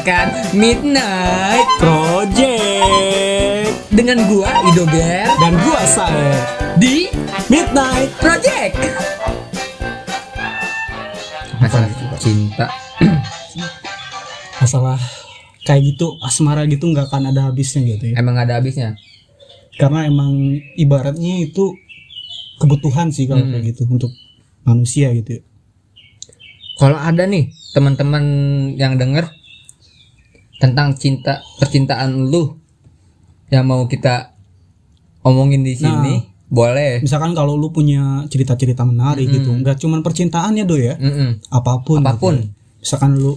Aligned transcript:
mendengarkan 0.00 0.56
Midnight 0.56 1.68
Project 1.76 3.68
dengan 3.92 4.16
gua 4.24 4.48
Idoger 4.64 5.28
dan 5.28 5.52
gua 5.60 5.80
Sae 5.84 6.32
di 6.80 7.12
Midnight 7.52 8.08
Project. 8.16 8.80
Masalah 11.60 11.88
cinta. 12.16 12.66
masalah 14.56 14.96
kayak 15.64 15.84
gitu 15.86 16.16
asmara 16.20 16.64
gitu 16.64 16.84
nggak 16.86 17.08
akan 17.08 17.32
ada 17.32 17.48
habisnya 17.48 17.80
gitu 17.82 18.12
ya 18.12 18.16
Emang 18.16 18.36
ada 18.36 18.56
habisnya. 18.56 18.92
karena 19.76 20.04
emang 20.04 20.32
ibaratnya 20.76 21.40
itu 21.42 21.72
kebutuhan 22.56 23.08
sih 23.08 23.24
kalau 23.24 23.40
Hmm. 23.40 23.52
kayak 23.54 23.72
gitu 23.72 23.84
untuk 23.84 24.12
manusia 24.62 25.12
gitu 25.12 25.40
ya. 25.40 25.42
Kalau 26.76 26.96
ada 26.96 27.24
nih 27.24 27.48
teman-teman 27.72 28.24
yang 28.76 28.96
denger 28.96 29.28
tentang 30.60 30.92
cinta 30.92 31.40
percintaan 31.56 32.28
lu 32.28 32.52
yang 33.48 33.64
mau 33.64 33.82
kita 33.84 34.36
omongin 35.20 35.60
di 35.60 35.74
sini, 35.74 36.20
boleh. 36.46 37.00
misalkan 37.00 37.32
kalau 37.32 37.54
lu 37.54 37.68
punya 37.68 38.22
cerita-cerita 38.24 38.84
menarik 38.84 39.26
gitu 39.26 39.50
nggak 39.50 39.76
cuman 39.76 40.00
percintaannya 40.00 40.62
do 40.62 40.76
ya 40.76 40.94
Mm-mm. 40.94 41.48
apa 41.48 41.80
pun 41.80 41.98
Apa 41.98 42.14
pun. 42.14 42.36
gitu 42.36 42.48
misalkan 42.78 43.12
lu 43.14 43.34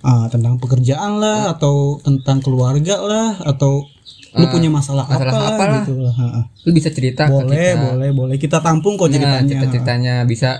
ah, 0.00 0.26
tentang 0.26 0.56
pekerjaan 0.56 1.16
lah 1.16 1.50
atau 1.50 1.98
tentang 2.00 2.38
keluarga 2.38 2.96
lah 2.98 3.28
atau 3.40 3.84
lu 4.30 4.42
Ah, 4.42 4.48
punya 4.48 4.66
masalah, 4.68 5.04
masalah 5.04 5.34
apa, 5.34 5.46
apa 5.50 5.64
lah. 5.64 5.82
gitu 5.82 5.94
lah. 5.98 6.14
Lu 6.62 6.70
bisa 6.70 6.86
cerita 6.88 7.26
ke 7.26 7.34
boleh 7.34 7.50
kita. 7.68 7.82
boleh 7.82 8.10
boleh 8.10 8.36
kita 8.36 8.58
tampung 8.58 8.94
kok 8.94 9.06
Nah, 9.06 9.14
ceritanya 9.16 9.42
cerita-ceritanya 9.44 10.14
bisa 10.22 10.50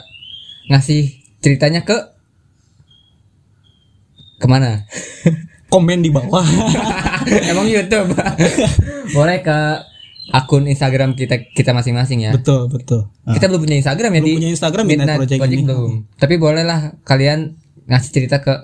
ngasih 0.67 1.03
ceritanya 1.39 1.81
ke 1.83 1.95
ke 4.37 4.47
mana? 4.47 4.83
komen 5.71 6.03
di 6.03 6.11
bawah 6.11 6.43
Emang 7.51 7.65
YouTube. 7.65 8.11
Boleh 9.17 9.39
ke 9.41 9.59
akun 10.31 10.67
Instagram 10.67 11.15
kita 11.15 11.43
kita 11.47 11.71
masing-masing 11.71 12.23
ya. 12.23 12.31
betul 12.31 12.67
betul 12.67 13.11
Ah, 13.23 13.35
Kita 13.35 13.47
belum 13.47 13.61
punya 13.61 13.79
Instagram 13.79 14.11
ya 14.11 14.19
belum 14.19 14.27
di 14.27 14.35
punya 14.37 14.51
Instagram 14.51 14.85
Midnight 14.85 15.19
Project, 15.19 15.41
ini 15.45 15.63
belum. 15.63 15.91
Tapi 16.15 16.35
bolehlah 16.37 16.81
kalian 17.03 17.59
ngasih 17.87 18.11
cerita 18.13 18.39
ke 18.39 18.55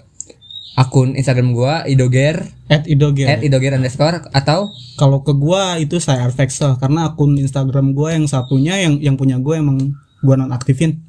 akun 0.76 1.16
Instagram 1.16 1.50
gua 1.50 1.82
idoger 1.84 2.46
at 2.68 2.86
idoger 2.86 3.26
at 3.26 3.40
idoger 3.40 3.74
underscore 3.74 4.22
atau 4.30 4.68
kalau 4.94 5.24
ke 5.24 5.32
gua 5.32 5.80
itu 5.80 5.96
saya 5.96 6.22
Arvexel 6.22 6.76
karena 6.76 7.08
akun 7.08 7.34
Instagram 7.34 7.90
gua 7.90 8.12
yang 8.12 8.28
satunya 8.28 8.76
yang 8.78 9.00
yang 9.00 9.16
punya 9.16 9.40
gua 9.40 9.56
emang 9.56 9.96
gua 10.20 10.36
non 10.36 10.52
aktifin 10.52 11.00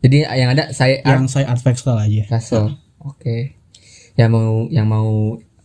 jadi 0.00 0.24
yang 0.32 0.50
ada 0.50 0.72
saya 0.72 1.04
yang 1.04 1.28
saya 1.28 1.52
Arvexel 1.52 1.94
aja 1.94 2.24
Kaso. 2.26 2.72
Oke. 2.98 3.59
Yang 4.20 4.30
mau 4.30 4.52
yang 4.68 4.84
mau 4.86 5.10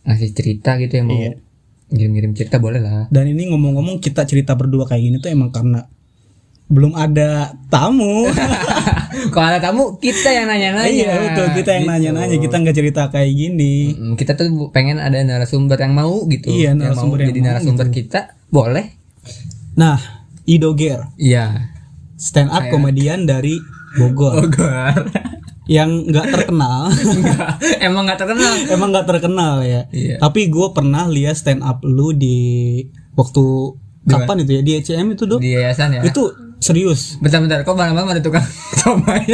ngasih 0.02 0.32
cerita 0.32 0.74
gitu 0.76 0.96
yang 0.96 1.06
mau 1.06 1.18
Iya. 1.18 1.32
ngirim-ngirim 1.88 2.32
cerita 2.32 2.56
boleh 2.56 2.80
lah. 2.80 3.04
dan 3.08 3.24
ini 3.26 3.46
ngomong-ngomong 3.46 4.00
kita 4.00 4.24
cerita 4.24 4.54
berdua 4.54 4.84
kayak 4.84 5.02
gini 5.02 5.16
tuh 5.18 5.28
emang 5.28 5.50
karena 5.50 5.84
belum 6.66 6.94
ada 6.94 7.52
tamu 7.66 8.26
Kalau 9.32 9.46
ada 9.46 9.60
tamu 9.60 9.96
kita 9.96 10.28
yang 10.30 10.46
nanya-nanya. 10.46 10.88
iya 10.88 11.12
betul 11.16 11.46
kita 11.54 11.70
yang 11.72 11.84
Gitu. 11.84 11.92
nanya-nanya 12.10 12.36
kita 12.38 12.56
nggak 12.56 12.76
cerita 12.76 13.02
kayak 13.08 13.30
gini 13.30 13.74
Mm, 13.94 14.14
kita 14.14 14.34
tuh 14.34 14.46
pengen 14.70 14.98
ada 14.98 15.20
narasumber 15.20 15.76
yang 15.76 15.94
mau 15.94 16.26
gitu. 16.26 16.48
Iya, 16.48 16.72
yang 16.72 16.82
narasumber 16.82 17.06
mau 17.12 17.22
yang 17.22 17.30
jadi 17.30 17.40
mau 17.40 17.48
narasumber 17.48 17.86
kita 17.88 18.20
boleh. 18.48 18.86
nah 19.74 19.98
idoger 20.42 21.06
Iya. 21.14 21.70
stand 22.16 22.48
up 22.48 22.66
komedian 22.66 23.24
dari 23.24 23.62
Bogor 23.94 24.44
Bogor. 24.44 25.06
yang 25.66 25.90
nggak 26.04 26.26
terkenal 26.28 26.86
Enggak, 27.12 27.58
emang 27.80 28.06
nggak 28.06 28.18
terkenal. 28.18 28.52
emang 28.68 28.88
nggak 28.88 29.06
terkenal 29.06 29.54
ya 29.60 29.82
Iya. 29.90 30.16
tapi 30.18 30.46
gue 30.46 30.66
pernah 30.70 31.06
lihat 31.06 31.34
stand 31.34 31.60
up 31.60 31.82
lu 31.82 32.10
di 32.10 32.80
waktu 33.12 33.44
kapan 34.04 34.40
itu 34.40 34.52
ya 34.52 34.62
di 34.62 34.72
ECM 34.76 35.06
itu 35.10 35.24
dong 35.24 35.38
Di 35.38 35.52
yayasan 35.52 35.90
ya. 35.92 36.02
itu 36.02 36.22
serius 36.56 37.18
Bentar-bentar, 37.18 37.60
kok 37.60 37.74
malam-malam 37.74 38.08
ada 38.08 38.20
tukang 38.20 38.46
somai? 38.80 39.26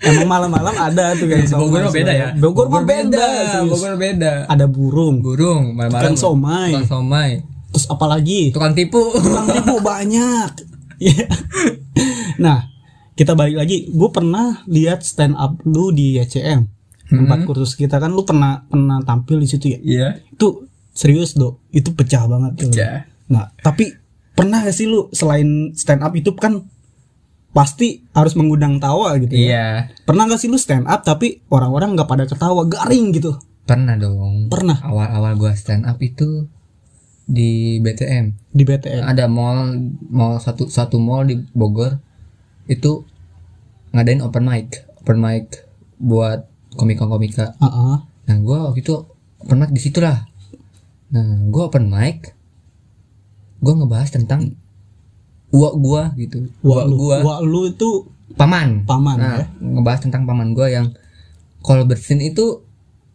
emang 0.00 0.24
malam-malam 0.26 0.74
ada 0.74 1.12
tuh 1.14 1.24
kan 1.26 1.40
Bogor 1.54 1.80
mah 1.82 1.92
beda 1.92 2.12
ya. 2.12 2.28
Bogor 2.34 2.66
mah 2.68 2.82
beda, 2.82 3.26
serius. 3.54 3.70
Bogor 3.70 3.94
beda. 3.96 4.32
ada 4.46 4.64
burung 4.66 5.20
Burung 5.20 5.72
malam-malam. 5.72 6.00
Tukang 6.02 6.16
somai. 6.18 6.70
Tukang 6.72 6.88
somai. 6.90 7.30
terus 7.70 7.86
apalagi 7.86 8.52
Tukang 8.52 8.72
tipu. 8.72 9.00
tukang 9.12 9.48
tipu 9.50 9.74
banyak 9.80 10.50
Iya. 11.04 11.26
nah 12.38 12.70
kita 13.14 13.32
balik 13.32 13.56
lagi 13.56 13.86
gue 13.86 14.10
pernah 14.10 14.62
lihat 14.66 15.00
stand 15.00 15.34
up 15.34 15.62
lu 15.62 15.90
di 15.90 16.16
ECM 16.16 16.66
tempat 17.06 17.44
kursus 17.44 17.74
kita 17.74 17.96
kan 17.96 18.10
lu 18.10 18.22
pernah 18.22 18.64
pernah 18.64 18.98
tampil 19.00 19.38
di 19.38 19.46
situ 19.46 19.66
ya 19.68 19.78
Iya. 19.78 20.08
itu 20.28 20.66
serius 20.90 21.32
dok 21.32 21.62
itu 21.70 21.90
pecah 21.90 22.24
banget 22.24 22.52
tuh. 22.56 22.70
Pecah. 22.70 23.06
nah 23.26 23.54
tapi 23.56 23.94
pernah 24.32 24.58
gak 24.60 24.72
sih 24.72 24.84
lu 24.84 25.06
selain 25.10 25.46
stand 25.72 26.00
up 26.00 26.10
itu 26.12 26.34
kan 26.34 26.66
pasti 27.50 28.02
harus 28.10 28.34
mengundang 28.34 28.78
tawa 28.78 29.14
gitu 29.16 29.30
ya 29.32 29.38
Iya. 29.38 29.66
pernah 30.02 30.26
gak 30.26 30.38
sih 30.38 30.48
lu 30.48 30.56
stand 30.56 30.84
up 30.84 31.02
tapi 31.02 31.38
orang-orang 31.48 31.94
nggak 31.94 32.08
pada 32.08 32.24
ketawa 32.24 32.64
garing 32.64 33.12
gitu 33.12 33.38
Pernah 33.64 33.96
dong. 33.96 34.46
pernah 34.46 34.76
Awal-awal 34.76 35.36
gua 35.36 35.54
stand 35.54 35.84
up 35.84 35.96
itu 35.98 36.44
di 37.24 37.78
BTM. 37.78 38.50
di 38.50 38.62
BTN 38.62 39.00
Ada 39.02 39.24
mall 39.24 39.72
mall 40.04 40.36
satu 40.36 40.66
satu 40.66 40.98
mall 40.98 41.24
di 41.24 41.40
Bogor 41.48 41.96
itu 42.66 43.04
ngadain 43.94 44.24
open 44.24 44.44
mic. 44.44 44.84
Open 45.04 45.18
mic 45.20 45.64
buat 46.00 46.48
komika-komika. 46.74 47.54
Ah, 47.62 47.66
ah. 47.66 47.96
Nah, 48.26 48.36
gua 48.40 48.70
waktu 48.70 48.82
itu 48.82 48.94
open 49.40 49.58
mic 49.60 49.70
di 49.70 49.80
situ 49.80 50.02
lah. 50.02 50.26
Nah, 51.14 51.46
gua 51.48 51.70
open 51.70 51.86
mic 51.88 52.34
gua 53.64 53.80
ngebahas 53.80 54.12
tentang 54.12 54.52
uak 55.54 55.74
gua 55.80 56.12
gitu. 56.18 56.50
Uak 56.60 56.84
lu, 56.90 56.94
gua 57.00 57.16
wah, 57.24 57.38
lu 57.40 57.70
itu 57.70 58.04
paman. 58.36 58.84
paman 58.84 59.16
Nah, 59.16 59.36
ya 59.40 59.46
ngebahas 59.62 60.00
tentang 60.04 60.28
paman 60.28 60.52
gua 60.52 60.68
yang 60.68 60.92
kalau 61.64 61.88
bersin 61.88 62.20
itu 62.20 62.60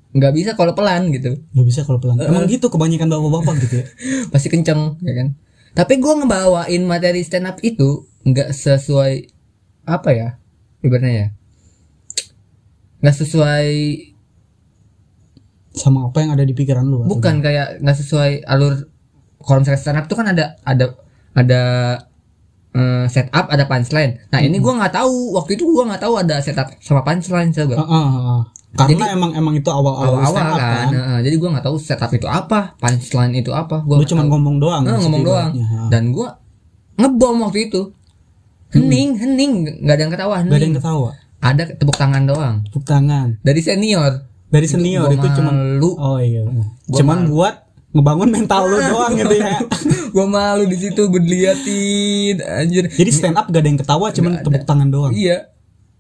nggak 0.10 0.34
bisa 0.34 0.52
kalau 0.58 0.74
pelan 0.74 1.14
gitu. 1.14 1.38
nggak 1.54 1.68
bisa 1.70 1.86
kalau 1.86 2.02
pelan 2.02 2.18
emang 2.18 2.50
gitu 2.50 2.66
kebanyakan 2.74 3.14
bapak-bapak 3.14 3.56
gitu 3.62 3.76
ya 3.78 3.86
pasti 4.34 4.50
kenceng 4.50 4.98
ya 5.06 5.14
kan 5.14 5.38
tapi 5.78 6.02
gua 6.02 6.18
ngebawain 6.18 6.82
materi 6.82 7.22
stand 7.22 7.46
up 7.46 7.62
itu 7.62 8.10
nggak 8.26 8.50
sesuai 8.50 9.30
apa 9.90 10.10
ya 10.14 10.30
ibaratnya 10.86 11.12
ya 11.12 11.28
nggak 13.00 13.16
sesuai 13.16 13.70
sama 15.72 16.12
apa 16.12 16.18
yang 16.20 16.32
ada 16.36 16.44
di 16.44 16.52
pikiran 16.52 16.84
lu 16.84 17.06
atau 17.06 17.16
bukan 17.16 17.40
kayak 17.40 17.80
nggak 17.80 17.98
sesuai 17.98 18.44
alur 18.44 18.90
kalau 19.40 19.64
misalnya 19.64 19.80
stand 19.80 20.00
up 20.02 20.06
tuh 20.12 20.18
kan 20.20 20.28
ada 20.28 20.60
ada 20.68 20.86
ada 21.32 21.62
eh, 22.76 23.06
setup 23.08 23.48
ada 23.48 23.64
punchline. 23.66 24.20
Nah 24.30 24.40
ini 24.44 24.60
gua 24.60 24.76
nggak 24.84 24.94
tahu 25.00 25.40
waktu 25.40 25.56
itu 25.56 25.64
gua 25.72 25.88
nggak 25.88 26.04
tahu 26.04 26.14
ada 26.20 26.44
setup 26.44 26.68
sama 26.84 27.02
punchline 27.08 27.56
coba. 27.56 27.76
Ah, 27.80 27.86
ah, 27.88 28.04
ah. 28.04 28.42
karena 28.76 29.16
emang 29.16 29.32
emang 29.34 29.56
itu 29.58 29.70
awal-awal 29.72 30.20
awal-awal 30.22 30.34
stand 30.36 30.52
up 30.52 30.60
kan, 30.60 30.70
kan. 30.70 30.88
Heeh, 30.94 31.18
jadi 31.26 31.36
gua 31.40 31.50
nggak 31.56 31.66
tahu 31.72 31.76
setup 31.80 32.12
itu 32.12 32.28
apa 32.28 32.60
punchline 32.78 33.34
itu 33.40 33.52
apa. 33.56 33.78
Gua 33.88 34.04
cuma 34.04 34.28
ngomong 34.28 34.56
doang 34.60 34.84
Nah, 34.84 35.00
di 35.00 35.04
ngomong 35.08 35.24
doang. 35.24 35.50
dan 35.88 36.12
gua 36.12 36.36
ngebom 37.00 37.48
waktu 37.48 37.72
itu 37.72 37.96
hening 38.74 39.18
hening. 39.18 39.54
Nggak 39.86 39.96
ada 39.96 40.02
yang 40.02 40.14
ketawa 40.14 40.36
Gak 40.36 40.46
ada 40.46 40.54
hening 40.54 40.64
yang 40.70 40.78
ketawa? 40.78 41.10
Ada 41.40 41.64
tepuk 41.80 41.96
tangan 41.96 42.24
doang. 42.28 42.56
Tepuk 42.68 42.84
tangan. 42.84 43.40
Dari 43.42 43.62
senior. 43.64 44.28
Dari 44.50 44.68
senior 44.68 45.14
Gua 45.14 45.16
itu 45.16 45.28
cuma 45.40 45.52
malu 45.54 45.92
oh 45.96 46.20
iya. 46.20 46.42
Cuman 46.90 47.30
buat 47.30 47.70
ngebangun 47.90 48.30
mental 48.30 48.70
lu 48.70 48.78
doang 48.82 49.14
gitu 49.18 49.36
ya. 49.38 49.58
Gua 50.14 50.26
malu 50.26 50.66
di 50.66 50.78
situ 50.78 51.02
gue 51.10 51.22
diliatin 51.22 52.42
anjir. 52.44 52.86
Jadi 52.90 53.10
stand 53.14 53.38
up 53.38 53.48
gak 53.50 53.62
ada 53.62 53.70
yang 53.70 53.80
ketawa 53.80 54.08
cuman 54.12 54.32
tepuk 54.42 54.64
tangan 54.66 54.90
doang? 54.90 55.14
Iya. 55.14 55.54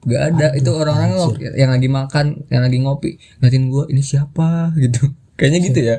Gak 0.03 0.21
ada. 0.35 0.47
Itu 0.57 0.75
orang-orang 0.75 1.35
yang 1.55 1.71
lagi 1.71 1.87
makan 1.87 2.25
yang 2.51 2.61
lagi 2.65 2.77
ngopi 2.83 3.09
ngeliatin 3.39 3.63
gua 3.71 3.85
ini 3.87 4.01
siapa? 4.03 4.69
Gitu. 4.83 5.13
Kayaknya 5.39 5.59
gitu 5.71 5.79
ya. 5.79 5.95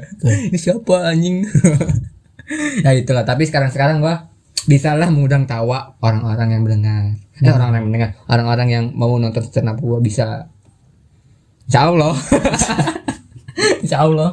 Ini 0.52 0.58
siapa 0.58 1.08
anjing? 1.08 1.42
Ya 2.82 2.90
itulah. 2.98 3.22
Tapi 3.22 3.46
sekarang 3.46 3.70
sekarang 3.70 4.02
gua 4.02 4.29
bisa 4.64 4.92
lah 4.92 5.08
mengundang 5.08 5.44
tawa 5.44 5.96
orang-orang 6.00 6.48
yang 6.52 6.62
mendengar. 6.62 7.02
Eh, 7.40 7.48
orang-orang 7.48 7.78
yang 7.80 7.88
mendengar. 7.88 8.10
Orang-orang 8.26 8.68
yang 8.68 8.84
mau 8.92 9.16
nonton 9.16 9.40
stand 9.40 9.68
up 9.68 9.80
gua 9.80 9.98
bisa. 9.98 10.48
Insya 11.64 11.88
Allah. 11.88 12.14
Insya 13.84 13.98
Allah. 14.02 14.30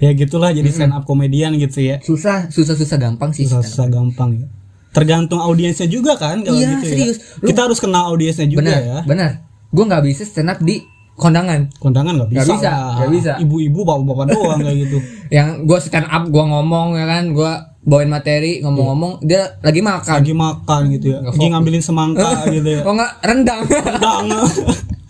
Ya 0.00 0.10
gitulah 0.16 0.48
jadi 0.50 0.70
stand 0.72 0.94
up 0.94 1.04
komedian 1.04 1.52
gitu 1.56 1.84
ya. 1.84 2.00
Susah 2.00 2.48
susah 2.48 2.72
susah 2.72 2.96
gampang 2.96 3.34
sih 3.36 3.44
susah 3.44 3.60
susah 3.60 3.86
gampang 3.88 4.30
ya. 4.36 4.46
Tergantung 4.90 5.38
audiensnya 5.38 5.86
juga 5.86 6.18
kan 6.18 6.42
kalau 6.42 6.58
Iya, 6.58 6.82
gitu 6.82 6.86
serius. 6.88 7.16
ya 7.38 7.46
kita 7.46 7.60
harus 7.68 7.78
kenal 7.78 8.10
audiensnya 8.10 8.48
juga 8.48 8.64
benar 8.66 8.80
ya. 8.80 8.98
benar. 9.06 9.30
Gue 9.70 9.84
nggak 9.86 10.02
bisa 10.02 10.22
stand 10.24 10.50
up 10.50 10.58
di 10.58 10.82
kondangan. 11.14 11.68
Kondangan 11.78 12.16
nggak 12.16 12.30
bisa 12.32 12.42
bisa, 12.48 12.72
nggak 12.96 13.10
bisa. 13.12 13.32
ibu-ibu 13.38 13.80
bapak-bapak 13.84 14.26
doang 14.34 14.58
kayak 14.64 14.78
gitu. 14.88 14.98
Yang 15.36 15.48
gue 15.68 15.78
stand 15.78 16.08
up 16.08 16.24
gue 16.26 16.44
ngomong 16.48 16.88
ya 16.96 17.06
kan 17.06 17.24
gue 17.30 17.52
bawain 17.80 18.12
materi 18.12 18.60
ngomong-ngomong 18.60 19.24
dia 19.24 19.56
lagi 19.64 19.80
makan. 19.80 20.20
Lagi 20.20 20.34
makan 20.36 20.80
gitu 20.92 21.06
ya. 21.10 21.18
Nggak 21.18 21.32
lagi 21.32 21.40
fokus. 21.40 21.52
ngambilin 21.52 21.82
semangka 21.82 22.28
gitu 22.48 22.68
ya. 22.68 22.80
oh 22.84 22.92
nggak 22.92 23.12
rendang? 23.24 23.60
Rendang. 23.66 24.26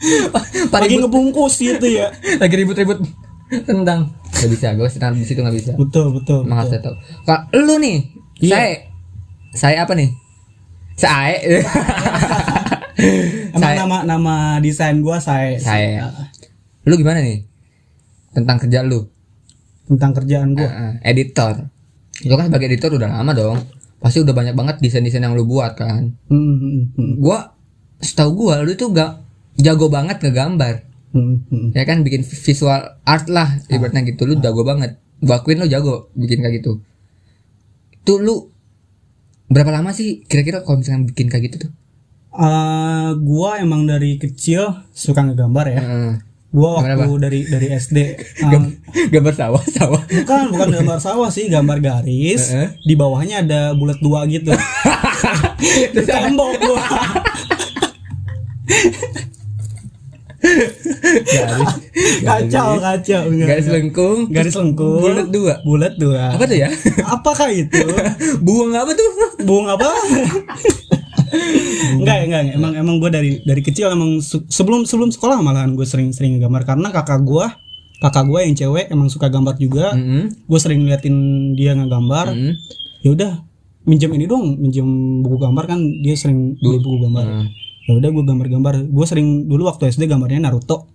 Lagi 0.72 0.96
ngebungkus 0.96 1.60
gitu 1.60 1.84
ya. 1.84 2.08
Lagi 2.40 2.54
ribut-ribut. 2.56 3.04
Tentang 3.50 4.08
nggak 4.30 4.48
bisa 4.48 4.72
gue 4.72 4.88
senang 4.88 5.12
di 5.12 5.26
situ 5.26 5.42
nggak 5.42 5.52
bisa. 5.52 5.72
Betul 5.76 6.14
betul, 6.14 6.46
emang 6.46 6.64
harus 6.64 6.72
betul. 6.72 6.94
tahu 6.96 7.26
kalau 7.26 7.66
lu 7.66 7.74
nih 7.76 7.98
Iya. 8.40 8.54
saya 8.54 8.72
saya 9.52 9.76
apa 9.84 9.92
nih? 9.92 10.08
Saya. 10.96 11.36
Emang 13.50 13.60
Saya- 13.62 13.78
nama 13.80 13.98
nama 14.04 14.34
desain 14.60 15.00
gua 15.00 15.16
saya. 15.18 15.56
Saya. 15.56 16.12
Lu 16.84 16.94
gimana 16.94 17.20
nih? 17.20 17.48
Tentang 18.30 18.56
kerja 18.56 18.84
lu. 18.84 19.08
Tentang 19.84 20.12
kerjaan 20.12 20.52
gua. 20.52 20.68
Heeh, 20.68 20.92
editor 21.02 21.68
lu 22.26 22.34
kan 22.36 22.48
sebagai 22.48 22.66
editor 22.68 22.96
udah 22.96 23.08
lama 23.08 23.32
dong. 23.32 23.58
Pasti 24.00 24.24
udah 24.24 24.32
banyak 24.32 24.56
banget 24.56 24.76
desain-desain 24.80 25.20
yang 25.20 25.36
lu 25.36 25.44
buat 25.44 25.76
kan. 25.76 26.16
Hmm, 26.32 26.54
hmm, 26.56 26.82
hmm, 26.96 27.12
gua 27.20 27.52
setahu 28.00 28.48
gua 28.48 28.64
lu 28.64 28.72
tuh 28.76 28.92
gak 28.92 29.20
jago 29.60 29.92
banget 29.92 30.24
ngegambar. 30.24 30.88
Hmm, 31.10 31.42
hmm. 31.50 31.74
ya 31.74 31.84
kan 31.84 32.06
bikin 32.06 32.22
visual 32.24 32.96
art 33.04 33.26
lah 33.28 33.60
ibaratnya 33.68 34.04
gitu. 34.08 34.24
Lu 34.24 34.40
jago 34.40 34.64
banget. 34.64 34.96
Gua 35.20 35.44
akuin 35.44 35.60
lu 35.60 35.68
jago 35.68 36.08
bikin 36.16 36.40
kayak 36.40 36.64
gitu. 36.64 36.80
Tuh 38.08 38.18
lu 38.20 38.48
berapa 39.52 39.68
lama 39.68 39.92
sih 39.92 40.24
kira-kira 40.24 40.64
kalau 40.64 40.80
misalnya 40.80 41.04
bikin 41.10 41.28
kayak 41.28 41.52
gitu 41.52 41.68
tuh? 41.68 41.72
Eh, 42.30 43.10
gua 43.20 43.60
emang 43.60 43.84
dari 43.84 44.16
kecil 44.16 44.86
suka 44.96 45.26
ngegambar 45.26 45.66
ya. 45.68 45.80
Heeh. 45.82 46.29
Gua 46.50 46.82
waktu 46.82 46.98
Gambar 46.98 47.18
dari 47.22 47.40
dari 47.46 47.66
SD 47.70 47.98
eh, 48.18 48.62
gambar 49.14 49.34
sawah 49.38 49.62
sawah. 49.62 50.02
Bukan 50.02 50.50
bukan 50.50 50.68
gambar 50.82 50.98
sawah 50.98 51.30
sih 51.30 51.46
gambar 51.46 51.78
garis. 51.78 52.50
Di 52.82 52.94
bawahnya 52.98 53.46
ada 53.46 53.60
bulat 53.78 54.02
dua 54.02 54.26
gitu. 54.26 54.50
Tembok 56.10 56.52
gua. 56.58 56.82
Garis. 61.10 61.70
Kacau 62.24 62.70
kacau. 62.80 63.22
Garis 63.28 63.68
lengkung. 63.68 64.18
Garis 64.32 64.54
lengkung. 64.56 65.00
Bulat 65.04 65.28
dua. 65.28 65.54
Bulat 65.62 65.94
dua. 66.00 66.34
Apa 66.34 66.44
tuh 66.48 66.58
ya? 66.58 66.68
Apakah 67.04 67.48
itu? 67.52 67.84
Buang 68.46 68.72
apa 68.72 68.92
tuh? 68.96 69.10
Bung 69.44 69.68
apa? 69.68 69.88
Enggak, 72.00 72.16
enggak, 72.26 72.40
enggak. 72.46 72.56
Emang 72.58 72.72
emang 72.74 72.96
gue 72.98 73.10
dari 73.10 73.30
dari 73.42 73.62
kecil 73.62 73.90
emang 73.90 74.18
sebelum 74.22 74.84
sebelum 74.84 75.10
sekolah 75.10 75.40
malahan 75.40 75.74
gue 75.74 75.86
sering-sering 75.86 76.38
gambar 76.42 76.62
karena 76.66 76.88
kakak 76.90 77.22
gue 77.22 77.46
kakak 78.00 78.24
gue 78.26 78.40
yang 78.40 78.54
cewek 78.56 78.86
emang 78.88 79.12
suka 79.12 79.28
gambar 79.28 79.60
juga. 79.60 79.92
Mm-mm. 79.92 80.48
Gue 80.48 80.58
sering 80.58 80.88
liatin 80.88 81.16
dia 81.54 81.76
ngegambar. 81.76 82.32
Mm. 82.32 82.52
Ya 83.04 83.10
udah, 83.12 83.32
minjem 83.84 84.12
ini 84.16 84.24
dong, 84.24 84.56
minjem 84.56 84.88
buku 85.20 85.36
gambar 85.36 85.64
kan 85.68 85.80
dia 86.00 86.16
sering 86.16 86.56
beli 86.60 86.80
buku 86.80 86.96
gambar. 87.08 87.24
Hmm. 87.28 87.46
Ya 87.88 87.92
udah 87.96 88.08
gue 88.12 88.24
gambar-gambar. 88.24 88.74
Gue 88.88 89.06
sering 89.08 89.48
dulu 89.48 89.68
waktu 89.68 89.88
SD 89.92 90.08
gambarnya 90.08 90.48
Naruto. 90.48 90.88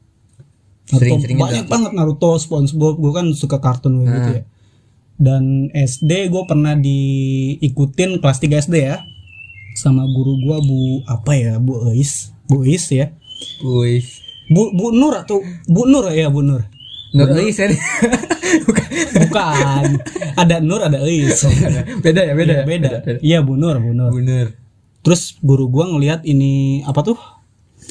Naruto 0.89 1.01
Sering-sering 1.01 1.37
banyak 1.37 1.65
banget 1.65 1.91
Naruto, 1.93 2.37
SpongeBob. 2.37 2.97
Gue 3.01 3.11
kan 3.13 3.25
suka 3.33 3.57
kartun 3.61 4.01
kayak 4.01 4.09
gitu 4.09 4.29
Hmm. 4.29 4.37
ya. 4.37 4.43
Dan 5.15 5.43
SD 5.71 6.11
gue 6.27 6.43
pernah 6.43 6.73
diikutin 6.75 8.19
kelas 8.19 8.37
3 8.41 8.65
SD 8.65 8.75
ya 8.81 8.99
sama 9.75 10.07
guru 10.07 10.39
gua 10.39 10.57
Bu 10.59 10.79
apa 11.05 11.31
ya 11.33 11.59
Bu 11.59 11.91
Eis 11.91 12.31
Bu 12.45 12.63
Eis 12.63 12.87
ya 12.89 13.11
Wih. 13.61 14.01
Bu 14.47 14.71
Bu 14.71 14.89
Nur 14.89 15.13
atau 15.17 15.39
Bu 15.65 15.83
Nur 15.83 16.07
ya 16.09 16.27
Bu 16.27 16.41
Nur 16.41 16.63
Nur 17.11 17.29
Eis 17.35 17.55
ya. 17.55 17.69
Bukan. 18.65 18.85
bukan 19.27 19.87
ada 20.33 20.55
Nur 20.59 20.79
ada 20.79 20.99
Eis 21.01 21.43
beda 22.03 22.21
ya, 22.23 22.33
beda. 22.33 22.53
Iya, 22.53 22.61
ya? 22.61 22.65
beda 22.65 22.89
iya 23.19 23.37
Bu 23.39 23.53
Nur 23.53 23.75
Bu 23.77 23.91
Nur 23.91 24.11
Bener. 24.11 24.55
terus 25.01 25.35
guru 25.39 25.67
gua 25.67 25.85
ngelihat 25.87 26.23
ini 26.23 26.81
apa 26.81 27.03
tuh 27.03 27.19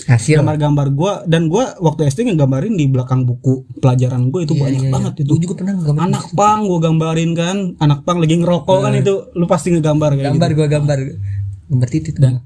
Hasil. 0.04 0.42
gambar-gambar 0.42 0.90
gua 0.90 1.12
dan 1.25 1.46
gua 1.46 1.78
waktu 1.78 2.08
SD 2.08 2.26
ngegambarin 2.26 2.75
di 2.75 2.87
belakang 2.87 3.22
buku 3.22 3.62
pelajaran 3.78 4.26
gua 4.26 4.42
itu 4.42 4.52
banyak 4.52 4.90
banget 4.90 5.22
itu 5.22 5.30
Gue 5.32 5.42
juga 5.44 5.54
pernah 5.56 5.75
gambar. 5.76 6.02
anak 6.02 6.25
pang 6.34 6.60
gua 6.64 6.78
gambarin 6.80 7.30
kan 7.32 7.56
anak 7.78 8.02
pang 8.02 8.19
lagi 8.19 8.34
ngerokok 8.34 8.78
kan 8.80 8.92
itu 8.92 9.14
lu 9.32 9.46
pasti 9.46 9.70
ngegambar 9.70 10.10
kayak 10.14 10.32
Gambar 10.32 10.50
gua 10.52 10.66
gambar. 10.66 10.98
Gambar 10.98 11.44
titik 11.88 12.16
dan 12.20 12.44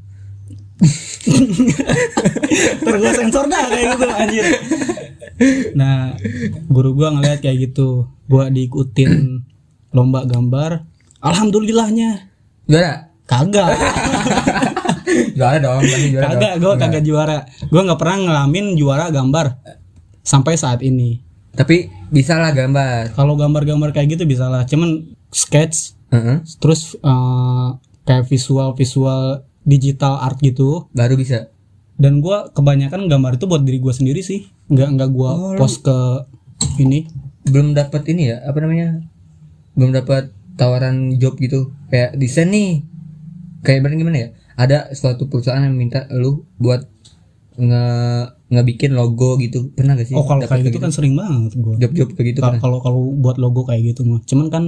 gitu 1.26 1.74
terus 2.82 3.14
sensor 3.18 3.44
dah 3.50 3.64
kayak 3.66 3.86
gitu 3.98 4.06
anjir. 4.06 4.46
Nah 5.74 6.14
guru 6.70 6.94
gua 6.94 7.14
ngeliat 7.14 7.42
kayak 7.42 7.70
gitu. 7.70 8.06
Gua 8.30 8.52
diikutin 8.52 9.42
lomba 9.90 10.22
gambar 10.28 10.86
alhamdulillahnya. 11.22 12.30
Juara. 12.68 13.10
kagak. 13.28 13.68
Juara 15.36 15.58
dong, 15.60 15.80
juara. 15.84 16.32
kagak 16.32 16.54
gua 16.60 16.74
kagak 16.80 17.04
juara. 17.04 17.38
Gua 17.68 17.82
nggak 17.84 18.00
pernah 18.00 18.16
ngalamin 18.24 18.76
juara 18.78 19.10
gambar 19.12 19.58
sampai 20.24 20.54
saat 20.56 20.80
ini. 20.84 21.20
Tapi 21.52 21.90
bisa 22.08 22.38
lah 22.40 22.54
gambar. 22.54 23.12
kalau 23.12 23.36
gambar-gambar 23.36 23.92
kayak 23.92 24.16
gitu 24.16 24.24
bisa 24.24 24.48
lah 24.48 24.64
cuman 24.64 25.12
sketch 25.28 25.92
Heeh. 26.08 26.40
terus 26.56 26.96
eh, 26.96 27.68
kayak 28.08 28.24
visual 28.24 28.72
visual 28.72 29.44
digital 29.62 30.16
art 30.16 30.40
gitu 30.40 30.88
Baru 30.90 31.14
bisa. 31.14 31.52
dan 31.94 32.24
gua 32.24 32.48
kebanyakan 32.48 33.04
gambar 33.04 33.36
itu 33.36 33.44
buat 33.44 33.60
diri 33.60 33.76
gua 33.76 33.92
sendiri 33.92 34.24
sih 34.24 34.48
nggak 34.66 34.88
nggak 34.96 35.10
gua 35.12 35.52
post 35.54 35.84
ke 35.84 36.24
ini 36.80 37.04
Belum 37.44 37.72
dapat 37.72 38.04
ini 38.12 38.28
ya, 38.28 38.44
apa 38.44 38.60
namanya? 38.60 39.00
Belum 39.72 39.88
dapat 39.88 40.28
tawaran 40.54 41.16
job 41.16 41.32
gitu. 41.40 41.72
Kayak 41.88 42.20
desain 42.20 42.52
nih. 42.52 42.84
Kayak 43.64 43.88
berarti 43.88 43.96
gimana 43.96 44.18
ya? 44.20 44.28
Ada 44.52 44.92
suatu 44.92 45.32
perusahaan 45.32 45.64
yang 45.64 45.72
minta 45.72 46.04
lu 46.12 46.44
buat 46.60 46.84
nge 47.56 47.84
ngebikin 48.52 48.92
logo 48.92 49.40
gitu. 49.40 49.72
Pernah 49.72 49.96
gak 49.96 50.12
sih? 50.12 50.14
oh 50.14 50.28
kalau 50.28 50.44
kayak 50.44 50.68
gitu 50.68 50.76
kan 50.76 50.92
sering 50.92 51.16
banget 51.16 51.56
gua 51.56 51.80
job-job 51.80 52.12
kayak 52.12 52.36
gitu 52.36 52.40
Kalau- 52.40 52.52
pernah? 52.52 52.60
kalau 52.60 52.78
kalau 52.84 53.00
buat 53.16 53.40
logo 53.40 53.64
kayak 53.64 53.96
gitu 53.96 54.04
mah 54.04 54.20
cuman 54.28 54.46
kan 54.52 54.64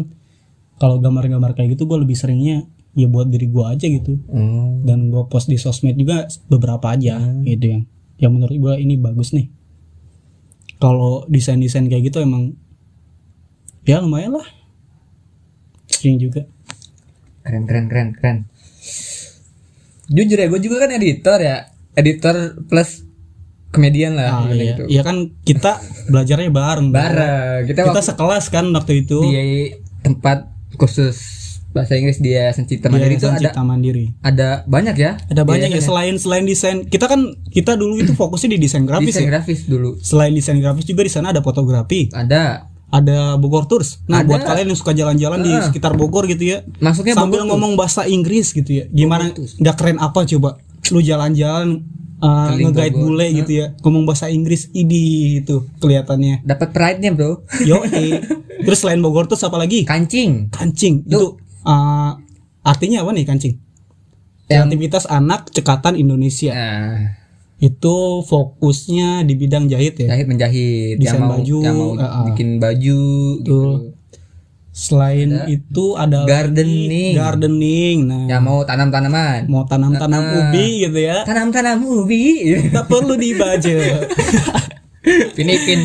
kalau 0.81 0.97
gambar-gambar 0.99 1.53
kayak 1.53 1.77
gitu 1.77 1.85
gua 1.85 2.01
lebih 2.01 2.17
seringnya 2.17 2.65
ya 2.93 3.07
buat 3.07 3.29
diri 3.29 3.47
gua 3.47 3.73
aja 3.73 3.87
gitu. 3.87 4.19
Oh. 4.27 4.83
dan 4.83 5.09
gua 5.09 5.27
post 5.27 5.47
di 5.47 5.55
sosmed 5.55 5.95
juga 5.95 6.25
beberapa 6.47 6.91
aja 6.91 7.21
gitu 7.41 7.65
yang 7.67 7.83
yang 8.17 8.33
menurut 8.35 8.57
gua 8.57 8.75
ini 8.77 8.97
bagus 8.97 9.31
nih. 9.31 9.49
Kalau 10.77 11.25
desain-desain 11.27 11.87
kayak 11.87 12.09
gitu 12.09 12.21
emang 12.21 12.57
ya 13.85 14.01
lumayan 14.01 14.35
lah. 14.35 14.49
Sering 15.87 16.17
juga. 16.17 16.49
Keren 17.43 17.65
keren 17.65 17.87
keren 17.87 18.09
keren. 18.13 18.37
Jujur 20.09 20.37
ya 20.37 20.47
gue 20.47 20.59
juga 20.59 20.83
kan 20.83 20.91
editor 20.91 21.39
ya. 21.39 21.69
Editor 21.93 22.37
plus 22.65 23.05
komedian 23.71 24.19
lah 24.19 24.43
Ah, 24.43 24.51
iya. 24.51 24.75
gitu. 24.75 24.83
Iya 24.89 25.03
kan 25.05 25.31
kita 25.43 25.79
belajarnya 26.09 26.51
bareng 26.51 26.89
Bro. 26.91 26.97
bareng. 26.97 27.59
Kita, 27.69 27.81
kita 27.85 27.91
waktu 27.93 28.03
sekelas 28.03 28.45
kan 28.49 28.65
waktu 28.73 28.93
itu. 29.05 29.19
Di 29.23 29.71
tempat 30.01 30.49
kursus 30.75 31.17
bahasa 31.71 31.95
Inggris 31.95 32.19
dia 32.19 32.51
Sencita 32.51 32.91
di 32.91 32.99
Mandiri 32.99 33.15
itu 33.15 33.27
ada 33.31 33.51
Mandiri 33.63 34.07
ada 34.27 34.49
banyak 34.67 34.97
ya? 34.99 35.17
Ada 35.31 35.43
banyak 35.47 35.71
ya 35.71 35.79
Yayasan 35.79 35.87
selain 35.87 36.15
selain 36.19 36.45
desain 36.47 36.79
kita 36.91 37.07
kan 37.07 37.39
kita 37.55 37.79
dulu 37.79 38.03
itu 38.03 38.11
fokusnya 38.15 38.59
di 38.59 38.67
desain 38.67 38.83
grafis 38.83 39.15
desain 39.15 39.31
ya. 39.31 39.39
grafis 39.39 39.61
dulu. 39.71 39.95
Selain 40.03 40.35
desain 40.35 40.59
grafis 40.59 40.83
juga 40.83 41.07
di 41.07 41.13
sana 41.13 41.31
ada 41.31 41.43
fotografi. 41.43 42.11
Ada. 42.11 42.67
Ada 42.91 43.39
Bogor 43.39 43.71
Tours. 43.71 44.03
Nah 44.11 44.27
Ada. 44.27 44.35
buat 44.35 44.43
kalian 44.43 44.75
yang 44.75 44.79
suka 44.79 44.91
jalan-jalan 44.91 45.47
di 45.47 45.53
sekitar 45.63 45.95
Bogor 45.95 46.27
gitu 46.27 46.59
ya 46.59 46.67
masuknya 46.83 47.15
sambil 47.15 47.43
Bogor 47.43 47.47
tuh. 47.47 47.51
ngomong 47.55 47.73
bahasa 47.79 48.03
Inggris 48.11 48.51
gitu 48.51 48.71
ya 48.71 48.85
gimana 48.91 49.31
nggak 49.31 49.77
keren 49.79 49.99
apa 50.03 50.27
coba? 50.27 50.59
Lu 50.91 50.99
jalan-jalan 50.99 51.87
uh, 52.19 52.51
nge-guide 52.51 52.99
bule 52.99 53.27
gitu 53.31 53.53
ya 53.63 53.67
ngomong 53.87 54.11
bahasa 54.11 54.27
Inggris 54.27 54.75
idi 54.75 55.39
itu 55.39 55.71
kelihatannya. 55.79 56.43
Dapat 56.43 56.69
pride 56.75 56.99
nya 56.99 57.15
bro. 57.15 57.47
Yo 57.63 57.79
terus 58.67 58.83
selain 58.83 58.99
Bogor 58.99 59.31
Tours 59.31 59.47
apa 59.47 59.55
lagi? 59.55 59.87
Kancing. 59.87 60.51
Kancing. 60.51 61.07
Lu- 61.07 61.15
itu 61.15 61.50
uh, 61.63 62.17
artinya 62.63 63.03
apa 63.03 63.11
nih 63.11 63.25
kancing? 63.25 63.55
Yang- 64.47 64.67
kreativitas 64.67 65.05
anak 65.07 65.49
cekatan 65.49 65.95
Indonesia. 65.95 66.51
Nah, 66.51 67.21
itu 67.61 67.97
fokusnya 68.25 69.23
di 69.23 69.37
bidang 69.37 69.69
jahit 69.69 70.01
ya? 70.01 70.11
Jahit 70.11 70.27
menjahit 70.27 70.97
Desain 70.97 71.21
yang 71.21 71.21
mau 71.23 71.37
baju, 71.37 71.59
yang 71.61 71.77
mau 71.77 71.91
ah. 71.95 72.25
bikin 72.27 72.57
baju 72.57 73.01
gitu. 73.39 73.61
selain 74.71 75.29
itu 75.47 75.93
ada 75.93 76.25
Gardening. 76.25 77.13
gardening 77.13 77.99
nah. 78.07 78.25
Yang 78.27 78.43
mau 78.43 78.59
tanam 78.65 78.89
tanaman. 78.89 79.45
Mau 79.45 79.67
tanam-tanam 79.67 80.23
Ah. 80.25 80.37
ubi 80.41 80.89
gitu 80.89 80.99
ya. 80.99 81.21
Tanam-tanam 81.27 81.85
ubi. 81.85 82.55
Tak 82.73 82.89
perlu 82.89 83.15
dibaca 83.15 83.77
Pinipin 85.33 85.81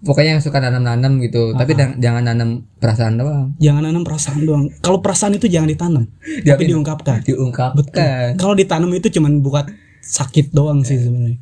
pokoknya 0.00 0.38
yang 0.38 0.42
suka 0.42 0.62
nanam-nanam 0.62 1.18
gitu. 1.18 1.52
Tapi 1.52 1.74
Ah. 1.74 1.78
jangan 1.82 1.94
jangan 1.98 2.22
nanam 2.22 2.48
perasaan 2.78 3.14
doang. 3.18 3.46
Jangan 3.58 3.82
nanam 3.82 4.02
perasaan 4.06 4.40
doang. 4.46 4.66
Kalau 4.78 5.02
perasaan 5.02 5.34
itu 5.34 5.50
jangan 5.50 5.66
ditanam 5.66 6.04
tapi 6.46 6.70
diungkapkan. 6.70 7.18
diungkapkan. 7.26 8.38
Kalau 8.38 8.54
ditanam 8.54 8.90
itu 8.94 9.10
cuman 9.10 9.42
buat 9.42 9.66
sakit 10.00 10.54
doang 10.54 10.86
sih 10.86 11.02
sebenarnya. 11.02 11.40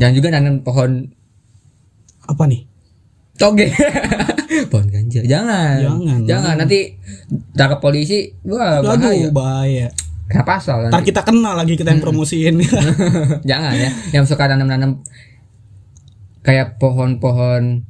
Jangan 0.00 0.14
juga 0.16 0.28
nanam 0.34 0.54
pohon 0.60 1.14
apa 2.24 2.44
nih? 2.46 2.66
toge. 3.32 3.66
Pohon 4.70 4.86
ganja 4.86 5.24
jangan. 5.24 5.80
Jangan, 5.80 6.18
jangan. 6.28 6.54
nanti 6.60 6.94
tangkap 7.56 7.80
polisi 7.80 8.28
wah 8.44 8.78
aduh 8.84 8.94
bahaya. 9.00 9.28
bahaya. 9.32 9.86
Kena 10.28 10.44
pasal 10.44 10.92
Ntar 10.92 11.02
kita 11.02 11.24
kenal 11.24 11.56
lagi 11.56 11.74
kita 11.74 11.90
yang 11.90 12.00
promosiin. 12.00 12.60
Jangan 13.50 13.72
ya. 13.74 13.90
Yang 14.12 14.24
suka 14.32 14.48
nanam-nanam 14.48 15.00
kayak 16.42 16.76
pohon-pohon 16.76 17.86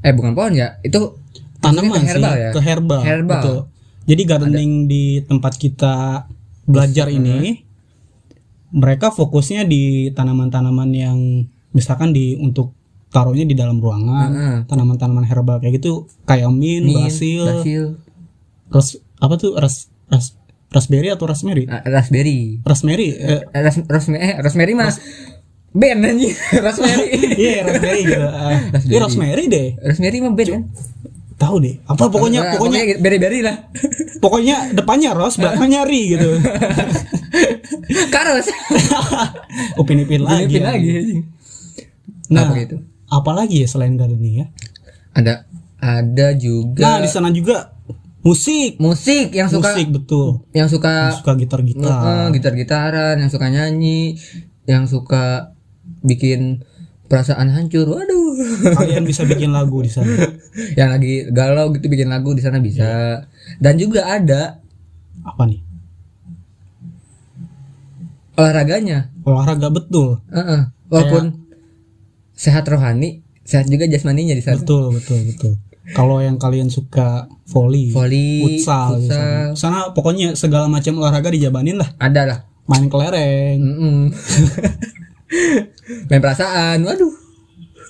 eh 0.00 0.12
bukan 0.14 0.32
pohon 0.32 0.52
ya 0.54 0.78
itu 0.80 1.18
tanaman 1.60 2.00
ke 2.00 2.08
herbal 2.08 2.32
sih 2.32 2.40
ya 2.40 2.50
ke 2.50 2.60
herbal, 2.60 3.00
Herbal. 3.02 3.28
betul. 3.36 3.58
Jadi 4.08 4.22
gardening 4.24 4.72
di 4.86 5.04
tempat 5.22 5.54
kita 5.54 6.24
belajar 6.64 7.06
ini 7.06 7.62
mereka 8.70 9.10
fokusnya 9.10 9.66
di 9.66 10.08
tanaman-tanaman 10.10 10.90
yang 10.90 11.18
misalkan 11.70 12.10
di 12.10 12.34
untuk 12.34 12.72
taruhnya 13.10 13.42
di 13.42 13.58
dalam 13.58 13.82
ruangan, 13.82 14.30
Heeh. 14.30 14.56
tanaman-tanaman 14.70 15.26
herbal 15.26 15.58
kayak 15.58 15.82
gitu 15.82 16.06
kayak 16.24 16.46
mint, 16.48 16.86
Mint, 16.86 16.96
basil, 16.96 17.42
basil 17.44 17.84
ros 18.70 18.88
apa 19.18 19.34
tuh 19.34 19.58
ras 19.58 19.90
ras 20.06 20.38
raspberry 20.70 21.10
atau 21.10 21.26
rosemary? 21.26 21.66
ah, 21.66 21.82
raspberry 21.82 22.62
Rosemary 22.62 23.10
eh, 23.18 23.42
Eh, 23.42 23.60
ras, 23.60 23.82
rosemary 23.82 24.22
eh, 24.22 24.34
rosemary 24.38 24.72
mah 24.78 24.94
band 25.70 26.02
anjing 26.02 26.34
rosemary 26.64 27.04
Iya 27.32 27.58
rosemary 27.62 28.00
gitu. 28.02 28.18
Uh, 28.18 28.58
Raspberry. 28.68 28.90
Iya 28.90 28.98
rosemary 29.00 29.44
deh. 29.46 29.68
rosemary 29.78 30.18
mah 30.18 30.32
band 30.32 30.50
kan 30.50 30.62
Tahu 31.36 31.56
deh. 31.56 31.74
Apa 31.84 32.04
pokoknya 32.06 32.40
Nah, 32.42 32.52
pokoknya 32.52 32.80
berry-berry 32.98 33.40
lah 33.40 33.56
pokoknya 34.18 34.72
depannya 34.72 35.10
ros, 35.12 35.34
belakangnya 35.34 35.82
ri 35.82 36.12
gitu. 36.12 36.36
karos 38.14 38.46
Upin-ipin 39.80 40.20
lagi. 40.20 40.46
Pilih 40.50 40.62
lagi 40.62 40.88
anjing. 40.92 41.20
Nah, 42.28 42.44
apa 42.44 42.54
gitu 42.56 42.76
apalagi 43.06 43.56
ya 43.58 43.66
selain 43.66 43.96
gardening 43.96 44.36
ya? 44.38 44.46
ada 45.10 45.42
ada 45.76 46.30
juga 46.32 46.78
Nah, 46.78 46.98
di 47.00 47.08
sana 47.08 47.30
juga 47.30 47.74
musik. 48.20 48.78
musik 48.78 49.32
yang 49.32 49.48
suka 49.48 49.74
Musik 49.74 49.86
betul. 49.90 50.28
yang 50.52 50.68
suka 50.68 51.10
Suka 51.12 51.34
gitar-gitar. 51.34 52.30
gitar-gitaran 52.30 53.16
yang 53.16 53.26
suka 53.26 53.46
nyanyi 53.48 54.14
yang 54.62 54.86
suka 54.86 55.56
bikin 56.00 56.62
perasaan 57.06 57.48
hancur 57.48 57.84
waduh 57.86 58.28
Kalian 58.72 59.02
bisa 59.02 59.22
bikin 59.22 59.50
lagu 59.50 59.78
di 59.78 59.90
sana. 59.90 60.08
yang 60.78 60.90
lagi 60.90 61.26
galau 61.28 61.70
gitu 61.70 61.86
bikin 61.86 62.06
lagu 62.06 62.30
di 62.30 62.40
sana 62.40 62.56
bisa 62.56 63.20
dan 63.56 63.74
juga 63.74 64.06
ada 64.06 64.62
Apa 65.20 65.44
nih? 65.44 65.60
olahraganya 68.32 69.12
Olahraga 69.20 69.68
betul. 69.68 70.22
Heeh. 70.28 70.72
walaupun 70.88 71.44
sehat 72.32 72.64
rohani 72.64 73.20
sehat 73.42 73.66
juga 73.66 73.84
jasmaninya 73.84 74.32
di 74.32 74.40
sana 74.40 74.58
Betul, 74.58 74.90
betul, 74.92 75.20
betul. 75.24 75.52
Kalau 75.90 76.18
yang 76.18 76.38
kalian 76.38 76.70
suka 76.70 77.26
volley, 77.44 77.90
Voli, 77.90 78.62
futsal, 78.62 78.94
futsal. 78.96 79.58
sana 79.58 79.90
pokoknya 79.90 80.32
segala 80.34 80.70
macam 80.70 80.96
olahraga 80.96 81.28
dijabanin 81.28 81.76
lah. 81.76 81.90
ada 81.98 82.22
lah 82.24 82.38
Main 82.64 82.86
kelereng, 82.86 83.58
Mm-mm. 83.58 83.98
main 86.06 86.18
perasaan 86.18 86.82
waduh 86.82 87.12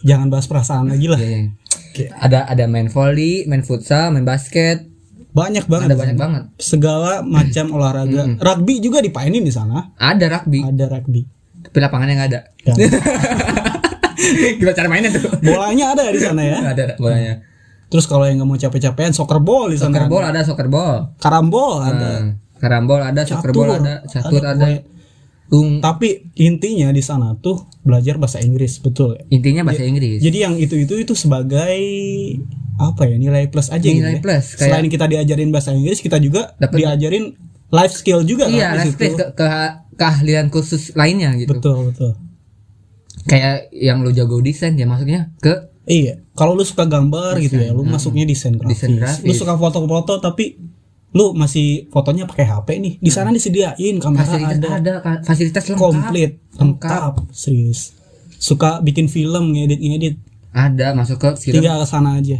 jangan 0.00 0.28
bahas 0.28 0.44
perasaan 0.44 0.88
lagi 0.88 1.06
lah. 1.06 1.16
Iya, 1.16 1.52
iya. 1.92 2.08
ada 2.14 2.44
ada 2.44 2.64
main 2.64 2.86
volley 2.86 3.44
main 3.44 3.60
futsal 3.60 4.10
main 4.10 4.22
basket 4.22 4.88
Banyak 5.30 5.64
banget. 5.64 5.86
ada 5.86 5.96
banyak 5.96 6.16
banget 6.16 6.42
Segala 6.56 7.22
macam 7.22 7.70
olahraga. 7.70 8.34
Rugby 8.36 8.78
juga 8.78 8.98
dipainin 8.98 9.40
di 9.40 9.50
sana. 9.50 9.94
ada 9.94 10.26
rugby 10.28 10.58
Ada 10.60 10.90
rugby. 10.90 11.22
tapi 11.60 11.76
lapangannya 11.78 12.14
nggak 12.16 12.28
ada 12.28 12.40
Kan. 12.60 12.74
gimana 14.56 14.74
cara 14.74 14.88
mainnya 14.88 15.10
tuh 15.10 15.22
Bolanya 15.38 15.84
ada 15.92 16.02
di 16.08 16.18
sana 16.18 16.42
ya. 16.42 16.58
Ada 16.66 16.96
bolanya 16.96 17.34
Terus 17.86 18.06
kalau 18.06 18.22
yang 18.22 18.38
nggak 18.38 18.48
mau 18.48 18.54
capek-capean, 18.56 19.10
soccer 19.10 19.38
ball 19.38 19.66
di 19.66 19.74
sana. 19.74 19.90
soccer 19.90 20.06
ball 20.06 20.24
ada 20.24 20.40
soccer 20.42 20.66
ball 20.66 21.14
Karambol 21.16 21.78
ada. 21.80 22.10
Hmm. 22.18 22.30
karambol 22.56 23.00
ada 23.00 23.20
soccer 23.24 23.50
ball 23.50 23.70
ada 23.72 24.02
catur 24.04 24.40
ada, 24.40 24.52
pokoknya. 24.54 24.80
Tung 25.50 25.78
Tapi 25.78 26.30
intinya 26.36 26.88
di 26.88 27.00
sana 27.00 27.34
tuh 27.34 27.58
belajar 27.80 28.16
bahasa 28.16 28.38
Inggris, 28.38 28.78
betul. 28.78 29.18
ya? 29.18 29.26
intinya 29.30 29.62
bahasa 29.64 29.82
Inggris 29.82 30.18
Jadi 30.18 30.38
yang 30.38 30.54
itu-itu 30.54 30.94
itu 30.96 31.12
sebagai 31.12 31.74
apa 32.76 33.02
ya 33.04 33.16
nilai 33.16 33.44
plus 33.46 33.68
aja 33.68 33.82
gitu 33.82 33.98
Nilai 33.98 34.16
ya. 34.16 34.20
plus, 34.20 34.54
kayak- 34.54 34.70
Selain 34.72 34.86
kita 34.86 35.04
diajarin 35.04 35.50
bahasa 35.50 35.70
Inggris, 35.70 35.98
kita 35.98 36.16
juga 36.16 36.54
Dapet- 36.56 36.80
diajarin 36.80 37.34
life 37.68 37.92
skill 37.92 38.22
juga 38.22 38.46
iya 38.46 38.70
kan 38.70 38.76
life 38.78 38.86
situ. 38.88 38.96
skills 38.96 39.16
ke, 39.16 39.26
ke- 39.36 39.74
keahlian 39.94 40.46
khusus 40.48 40.94
lainnya 40.94 41.34
gitu 41.34 41.52
Betul 41.52 41.90
betul. 41.90 42.12
kayak 43.22 43.68
yang 43.70 44.00
lu 44.00 44.10
jago 44.10 44.38
desain 44.38 44.72
ya 44.72 44.84
masuknya 44.84 45.34
ke 45.38 45.68
Iya, 45.82 46.22
kalau 46.32 46.54
lu 46.54 46.62
suka 46.62 46.86
gambar 46.86 47.34
gitu 47.40 47.58
ya, 47.58 47.74
lu 47.74 47.82
masuknya 47.82 48.22
desain 48.22 48.54
grafis. 48.54 48.78
Desain 48.78 48.94
grafis. 48.94 49.26
Lu 49.26 49.34
suka 49.34 49.58
foto-foto 49.58 50.22
tapi 50.22 50.54
lu 51.10 51.34
masih 51.34 51.90
fotonya 51.90 52.26
pakai 52.26 52.46
HP 52.46 52.68
nih. 52.78 52.94
Di 53.02 53.10
sana 53.10 53.34
disediain 53.34 53.98
kamera 53.98 54.22
fasilitas 54.22 54.58
ada, 54.58 54.70
ada, 55.02 55.22
fasilitas 55.26 55.62
lengkap 55.66 55.78
komplit, 55.78 56.30
lengkap, 56.54 57.12
serius. 57.34 57.94
Suka 58.40 58.80
bikin 58.80 59.10
film, 59.10 59.52
ngedit-ngedit, 59.52 60.16
ada 60.54 60.94
masuk 60.94 61.18
ke 61.18 61.28
film 61.38 61.60
tinggal 61.60 61.82
ke 61.82 61.86
sana 61.86 62.18
aja. 62.18 62.38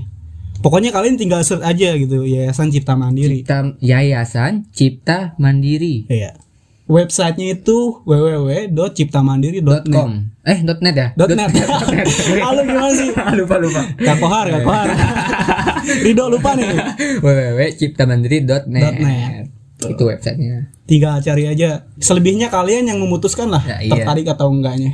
Pokoknya 0.61 0.93
kalian 0.93 1.17
tinggal 1.17 1.41
search 1.41 1.65
aja 1.65 1.97
gitu, 1.97 2.21
Yayasan 2.25 2.69
Cipta 2.69 2.93
Mandiri. 2.93 3.41
Cipta 3.41 3.59
Yayasan 3.81 4.69
Cipta 4.77 5.33
Mandiri 5.41 6.05
Iya. 6.05 6.37
Websitenya 6.91 7.55
itu 7.55 8.03
www.ciptamandiri.net. 8.03 9.95
.com 9.95 10.11
eh 10.43 10.59
.net 10.67 10.95
ya 10.99 11.15
.net. 11.15 11.51
Halo 12.47 12.67
gimana 12.67 12.91
sih? 12.91 13.15
lupa 13.39 13.57
lupa 13.63 13.83
Kak 13.95 14.17
Kohar, 14.19 14.47
Kak 14.51 14.63
Kohar. 14.67 14.89
Rido 16.07 16.27
lupa 16.27 16.59
nih. 16.59 16.67
www.ciptamandiri.net 17.23 18.95
.net. 18.99 19.47
itu 19.81 20.03
websitenya 20.05 20.69
Tinggal 20.91 21.23
cari 21.23 21.47
aja. 21.47 21.87
Selebihnya 22.03 22.51
kalian 22.51 22.91
yang 22.91 22.99
memutuskan 22.99 23.47
lah 23.47 23.63
Ya, 23.63 23.79
iya. 23.79 23.95
tertarik 23.95 24.27
atau 24.27 24.51
enggaknya. 24.51 24.91